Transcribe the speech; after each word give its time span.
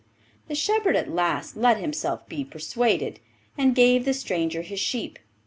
The 0.47 0.55
shepherd 0.55 0.95
at 0.95 1.11
last 1.11 1.55
let 1.55 1.77
himself 1.77 2.27
be 2.27 2.43
persuaded, 2.43 3.19
and 3.55 3.75
gave 3.75 4.03
the 4.03 4.15
stranger 4.15 4.63
his 4.63 4.79
sheep. 4.79 5.19